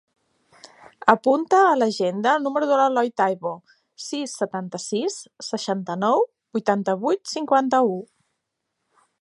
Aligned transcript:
Apunta 1.11 1.59
a 1.65 1.75
l'agenda 1.81 2.31
el 2.37 2.47
número 2.47 2.69
de 2.71 2.79
l'Eloi 2.81 3.11
Taibo: 3.23 3.53
sis, 4.07 4.35
setanta-sis, 4.41 5.19
seixanta-nou, 5.51 6.27
vuitanta-vuit, 6.59 7.35
cinquanta-u. 7.37 7.97